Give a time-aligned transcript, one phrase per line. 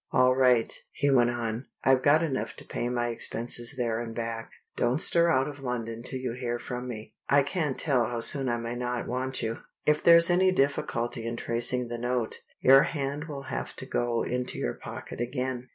[0.11, 1.67] "All right!" he went on.
[1.83, 4.49] "I've got enough to pay my expenses there and back.
[4.75, 7.13] Don't stir out of London till you hear from me.
[7.29, 9.59] I can't tell how soon I may not want you.
[9.85, 14.57] If there's any difficulty in tracing the note, your hand will have to go into
[14.57, 15.69] your pocket again.